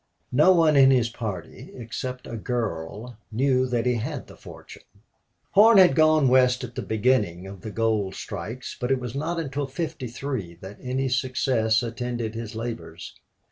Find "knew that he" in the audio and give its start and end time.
3.31-3.93